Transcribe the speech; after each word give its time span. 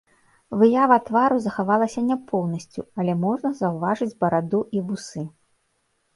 Выява 0.59 0.95
твару 1.09 1.37
захавалася 1.47 2.03
не 2.07 2.17
поўнасцю, 2.31 2.81
але 3.03 3.11
можна 3.27 3.53
заўважыць 3.61 4.11
бараду 4.27 4.65
і 4.79 4.85
вусы. 4.91 5.21